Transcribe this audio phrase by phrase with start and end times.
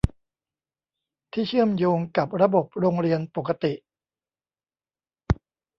[1.31, 3.73] ที่เชื่อมโยงกับระบบโรงเรียนปกติ